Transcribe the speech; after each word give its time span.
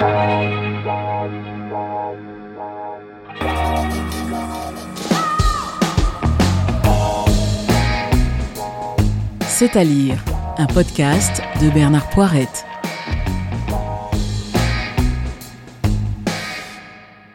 C'est 0.00 0.06
à 9.76 9.84
lire, 9.84 10.24
un 10.56 10.66
podcast 10.66 11.42
de 11.60 11.68
Bernard 11.68 12.08
Poirette. 12.08 12.64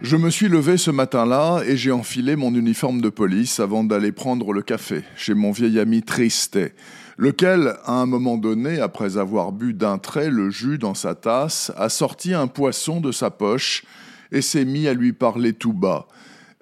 Je 0.00 0.16
me 0.16 0.30
suis 0.30 0.46
levé 0.46 0.76
ce 0.76 0.92
matin-là 0.92 1.62
et 1.66 1.76
j'ai 1.76 1.90
enfilé 1.90 2.36
mon 2.36 2.54
uniforme 2.54 3.00
de 3.00 3.08
police 3.08 3.58
avant 3.58 3.82
d'aller 3.82 4.12
prendre 4.12 4.52
le 4.52 4.62
café 4.62 5.02
chez 5.16 5.34
mon 5.34 5.50
vieil 5.50 5.80
ami 5.80 6.02
Tristet, 6.02 6.74
lequel, 7.16 7.76
à 7.84 7.94
un 7.94 8.06
moment 8.06 8.38
donné, 8.38 8.80
après 8.80 9.16
avoir 9.16 9.52
bu 9.52 9.74
d'un 9.74 9.98
trait 9.98 10.30
le 10.30 10.50
jus 10.50 10.78
dans 10.78 10.94
sa 10.94 11.14
tasse, 11.14 11.72
a 11.76 11.88
sorti 11.88 12.34
un 12.34 12.46
poisson 12.46 13.00
de 13.00 13.12
sa 13.12 13.30
poche 13.30 13.84
et 14.30 14.42
s'est 14.42 14.64
mis 14.64 14.88
à 14.88 14.94
lui 14.94 15.12
parler 15.12 15.52
tout 15.52 15.72
bas. 15.72 16.06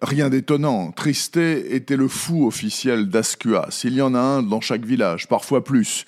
Rien 0.02 0.30
d'étonnant, 0.30 0.92
Tristé 0.92 1.74
était 1.74 1.96
le 1.96 2.08
fou 2.08 2.46
officiel 2.46 3.08
d'Ascuas. 3.08 3.82
Il 3.84 3.94
y 3.94 4.02
en 4.02 4.14
a 4.14 4.20
un 4.20 4.42
dans 4.42 4.62
chaque 4.62 4.84
village, 4.84 5.28
parfois 5.28 5.62
plus. 5.62 6.06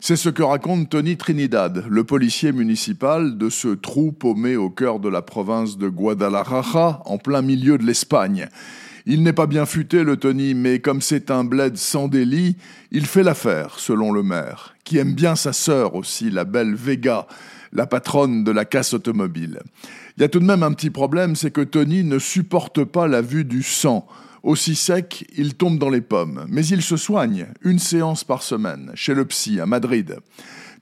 C'est 0.00 0.16
ce 0.16 0.28
que 0.28 0.42
raconte 0.42 0.90
Tony 0.90 1.16
Trinidad, 1.16 1.84
le 1.88 2.02
policier 2.02 2.50
municipal 2.50 3.38
de 3.38 3.48
ce 3.48 3.68
trou 3.68 4.10
paumé 4.10 4.56
au 4.56 4.68
cœur 4.68 4.98
de 4.98 5.08
la 5.08 5.22
province 5.22 5.78
de 5.78 5.88
Guadalajara, 5.88 7.02
en 7.04 7.18
plein 7.18 7.42
milieu 7.42 7.78
de 7.78 7.84
l'Espagne. 7.84 8.48
Il 9.06 9.22
n'est 9.22 9.32
pas 9.32 9.46
bien 9.46 9.66
futé, 9.66 10.04
le 10.04 10.16
Tony, 10.16 10.54
mais 10.54 10.78
comme 10.78 11.00
c'est 11.00 11.30
un 11.30 11.44
bled 11.44 11.76
sans 11.76 12.08
délit, 12.08 12.56
il 12.90 13.06
fait 13.06 13.22
l'affaire, 13.22 13.78
selon 13.78 14.12
le 14.12 14.22
maire, 14.22 14.74
qui 14.84 14.98
aime 14.98 15.14
bien 15.14 15.34
sa 15.34 15.52
sœur 15.52 15.94
aussi, 15.94 16.30
la 16.30 16.44
belle 16.44 16.74
Vega, 16.74 17.26
la 17.72 17.86
patronne 17.86 18.44
de 18.44 18.52
la 18.52 18.64
casse 18.64 18.94
automobile. 18.94 19.60
Il 20.16 20.20
y 20.20 20.24
a 20.24 20.28
tout 20.28 20.40
de 20.40 20.44
même 20.44 20.62
un 20.62 20.72
petit 20.72 20.90
problème, 20.90 21.34
c'est 21.34 21.50
que 21.50 21.62
Tony 21.62 22.04
ne 22.04 22.18
supporte 22.18 22.84
pas 22.84 23.08
la 23.08 23.22
vue 23.22 23.44
du 23.44 23.62
sang. 23.62 24.06
Aussi 24.42 24.74
sec, 24.74 25.24
il 25.36 25.54
tombe 25.54 25.78
dans 25.78 25.88
les 25.88 26.00
pommes. 26.00 26.44
Mais 26.48 26.66
il 26.66 26.82
se 26.82 26.96
soigne, 26.96 27.46
une 27.62 27.78
séance 27.78 28.24
par 28.24 28.42
semaine, 28.42 28.90
chez 28.94 29.14
le 29.14 29.24
psy, 29.24 29.60
à 29.60 29.66
Madrid. 29.66 30.18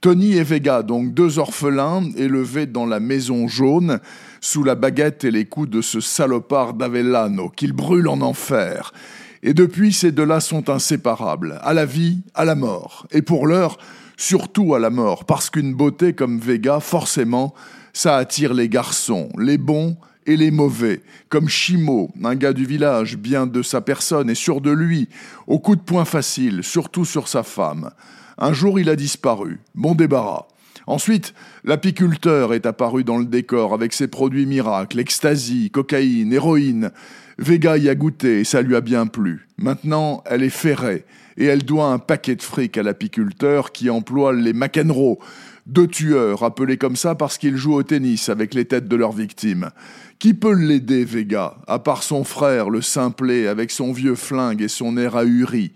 Tony 0.01 0.33
et 0.33 0.45
Vega, 0.45 0.83
donc 0.83 1.13
deux 1.13 1.39
orphelins 1.39 2.03
élevés 2.17 2.65
dans 2.65 2.87
la 2.87 3.01
maison 3.01 3.49
jaune, 3.49 4.01
sous 4.41 4.65
la 4.65 4.75
baguette 4.75 5.25
et 5.25 5.31
les 5.31 5.45
coups 5.45 5.69
de 5.69 5.83
ce 5.83 6.01
salopard 6.01 6.73
d'Avellano, 6.73 7.51
qu'il 7.51 7.75
brûle 7.75 8.09
en 8.09 8.23
enfer. 8.23 8.95
Et 9.43 9.53
depuis, 9.53 9.93
ces 9.93 10.11
deux-là 10.11 10.41
sont 10.41 10.71
inséparables, 10.71 11.59
à 11.63 11.75
la 11.75 11.85
vie, 11.85 12.23
à 12.35 12.47
la 12.47 12.55
mort. 12.55 13.07
Et 13.11 13.21
pour 13.21 13.47
l'heure, 13.47 13.77
surtout 14.17 14.75
à 14.75 14.79
la 14.79 14.89
mort, 14.89 15.27
parce 15.27 15.51
qu'une 15.51 15.75
beauté 15.75 16.15
comme 16.15 16.39
Vega, 16.39 16.81
forcément, 16.81 17.53
ça 17.93 18.17
attire 18.17 18.55
les 18.55 18.71
garçons, 18.71 19.29
les 19.39 19.59
bons 19.59 19.99
et 20.27 20.37
les 20.37 20.51
mauvais, 20.51 21.03
comme 21.29 21.49
Chimo, 21.49 22.11
un 22.23 22.35
gars 22.35 22.53
du 22.53 22.65
village, 22.65 23.17
bien 23.17 23.47
de 23.47 23.63
sa 23.63 23.81
personne 23.81 24.31
et 24.31 24.35
sûr 24.35 24.61
de 24.61 24.71
lui, 24.71 25.09
au 25.47 25.59
coup 25.59 25.77
de 25.77 25.81
poing 25.81 26.05
facile, 26.05 26.63
surtout 26.63 27.05
sur 27.05 27.29
sa 27.29 27.43
femme. 27.43 27.91
Un 28.39 28.53
jour 28.53 28.79
il 28.81 28.89
a 28.89 28.97
disparu, 28.97 29.61
bon 29.75 29.95
débarras. 29.95 30.47
Ensuite, 30.87 31.35
l'apiculteur 31.65 32.55
est 32.55 32.67
apparu 32.67 33.05
dans 33.05 33.19
le 33.19 33.25
décor 33.25 33.75
avec 33.75 33.93
ses 33.93 34.09
produits 34.09 34.47
miracles, 34.47 35.01
ecstasy, 35.01 35.71
cocaïne, 35.71 36.33
héroïne. 36.33 36.91
Vega 37.39 37.79
y 37.79 37.89
a 37.89 37.95
goûté 37.95 38.41
et 38.41 38.45
ça 38.45 38.61
lui 38.61 38.77
a 38.77 38.81
bien 38.81 39.07
plu. 39.07 39.49
Maintenant, 39.57 40.23
elle 40.27 40.43
est 40.43 40.51
ferrée 40.51 41.05
et 41.37 41.47
elle 41.47 41.63
doit 41.63 41.87
un 41.87 41.99
paquet 41.99 42.37
de 42.37 42.43
fric 42.43 42.77
à 42.77 42.83
l'apiculteur 42.83 43.73
qui 43.73 43.89
emploie 43.89 44.33
les 44.33 44.53
McEnroe, 44.53 45.19
deux 45.67 45.87
tueurs, 45.87 46.43
appelés 46.43 46.77
comme 46.77 46.97
ça 46.97 47.15
parce 47.15 47.39
qu'ils 47.39 47.57
jouent 47.57 47.77
au 47.77 47.83
tennis 47.83 48.29
avec 48.29 48.53
les 48.53 48.67
têtes 48.67 48.89
de 48.89 48.97
leurs 48.97 49.13
victimes. 49.13 49.71
Qui 50.19 50.35
peut 50.35 50.53
l'aider, 50.53 51.05
Vega, 51.05 51.55
à 51.67 51.79
part 51.79 52.03
son 52.03 52.25
frère, 52.25 52.69
le 52.69 52.83
simplet, 52.83 53.47
avec 53.47 53.71
son 53.71 53.93
vieux 53.93 54.17
flingue 54.17 54.61
et 54.61 54.69
son 54.69 54.99
air 54.99 55.17
ahuri? 55.17 55.73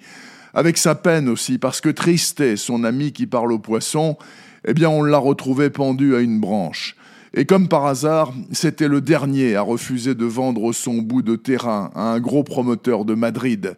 Avec 0.52 0.76
sa 0.76 0.94
peine 0.94 1.28
aussi, 1.30 1.56
parce 1.56 1.80
que 1.80 1.88
Tristé, 1.88 2.56
son 2.56 2.84
ami 2.84 3.12
qui 3.12 3.26
parle 3.26 3.52
aux 3.52 3.58
poissons, 3.58 4.18
eh 4.66 4.74
bien 4.74 4.88
on 4.88 5.02
l'a 5.02 5.18
retrouvé 5.18 5.70
pendu 5.70 6.14
à 6.14 6.20
une 6.20 6.40
branche. 6.40 6.96
Et 7.36 7.46
comme 7.46 7.68
par 7.68 7.86
hasard, 7.86 8.32
c'était 8.52 8.88
le 8.88 9.00
dernier 9.00 9.56
à 9.56 9.62
refuser 9.62 10.14
de 10.14 10.24
vendre 10.24 10.72
son 10.72 11.02
bout 11.02 11.22
de 11.22 11.34
terrain 11.34 11.90
à 11.94 12.12
un 12.12 12.20
gros 12.20 12.44
promoteur 12.44 13.04
de 13.04 13.14
Madrid. 13.14 13.76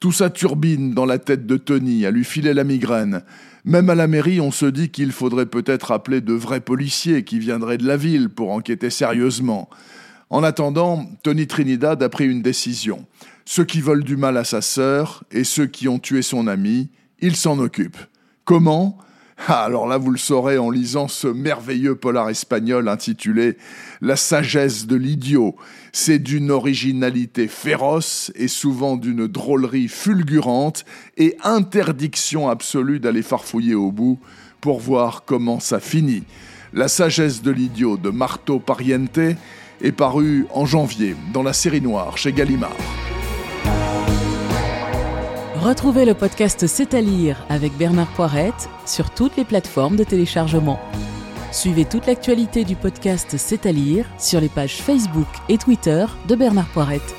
Tout 0.00 0.12
ça 0.12 0.30
turbine 0.30 0.94
dans 0.94 1.04
la 1.04 1.18
tête 1.18 1.46
de 1.46 1.56
Tony, 1.56 2.06
à 2.06 2.10
lui 2.10 2.24
filer 2.24 2.54
la 2.54 2.64
migraine. 2.64 3.22
Même 3.64 3.90
à 3.90 3.94
la 3.94 4.06
mairie, 4.06 4.40
on 4.40 4.50
se 4.50 4.66
dit 4.66 4.90
qu'il 4.90 5.12
faudrait 5.12 5.46
peut-être 5.46 5.90
appeler 5.90 6.20
de 6.20 6.32
vrais 6.32 6.60
policiers 6.60 7.24
qui 7.24 7.38
viendraient 7.38 7.78
de 7.78 7.86
la 7.86 7.96
ville 7.96 8.28
pour 8.28 8.50
enquêter 8.52 8.90
sérieusement. 8.90 9.68
En 10.30 10.42
attendant, 10.42 11.06
Tony 11.22 11.46
Trinidad 11.46 12.02
a 12.02 12.08
pris 12.08 12.26
une 12.26 12.42
décision. 12.42 13.04
Ceux 13.44 13.64
qui 13.64 13.80
veulent 13.80 14.04
du 14.04 14.16
mal 14.16 14.36
à 14.36 14.44
sa 14.44 14.60
sœur 14.60 15.22
et 15.30 15.44
ceux 15.44 15.66
qui 15.66 15.88
ont 15.88 15.98
tué 15.98 16.22
son 16.22 16.46
ami, 16.46 16.88
il 17.20 17.36
s'en 17.36 17.58
occupe. 17.58 17.96
Comment? 18.44 18.98
Ah, 19.48 19.64
alors 19.64 19.86
là, 19.86 19.98
vous 19.98 20.10
le 20.10 20.18
saurez 20.18 20.58
en 20.58 20.70
lisant 20.70 21.08
ce 21.08 21.28
merveilleux 21.28 21.94
polar 21.94 22.30
espagnol 22.30 22.88
intitulé 22.88 23.58
La 24.00 24.16
sagesse 24.16 24.86
de 24.86 24.96
l'idiot. 24.96 25.54
C'est 25.92 26.18
d'une 26.18 26.50
originalité 26.50 27.46
féroce 27.46 28.32
et 28.34 28.48
souvent 28.48 28.96
d'une 28.96 29.26
drôlerie 29.26 29.88
fulgurante 29.88 30.84
et 31.16 31.36
interdiction 31.44 32.48
absolue 32.48 32.98
d'aller 32.98 33.22
farfouiller 33.22 33.74
au 33.74 33.92
bout 33.92 34.18
pour 34.60 34.80
voir 34.80 35.24
comment 35.26 35.60
ça 35.60 35.80
finit. 35.80 36.24
La 36.72 36.88
sagesse 36.88 37.42
de 37.42 37.50
l'idiot 37.50 37.96
de 37.96 38.10
Marto 38.10 38.58
Pariente 38.58 39.36
est 39.82 39.92
paru 39.92 40.46
en 40.52 40.64
janvier 40.64 41.14
dans 41.32 41.42
la 41.42 41.52
série 41.52 41.82
noire 41.82 42.16
chez 42.16 42.32
Gallimard. 42.32 43.05
Retrouvez 45.62 46.04
le 46.04 46.12
podcast 46.12 46.66
C'est 46.66 46.92
à 46.92 47.00
lire 47.00 47.44
avec 47.48 47.72
Bernard 47.78 48.12
Poirette 48.12 48.68
sur 48.84 49.08
toutes 49.10 49.36
les 49.36 49.44
plateformes 49.44 49.96
de 49.96 50.04
téléchargement. 50.04 50.78
Suivez 51.50 51.86
toute 51.86 52.06
l'actualité 52.06 52.64
du 52.64 52.76
podcast 52.76 53.36
C'est 53.38 53.64
à 53.64 53.72
lire 53.72 54.06
sur 54.18 54.38
les 54.40 54.50
pages 54.50 54.82
Facebook 54.82 55.26
et 55.48 55.56
Twitter 55.56 56.04
de 56.28 56.34
Bernard 56.34 56.68
Poirette. 56.68 57.14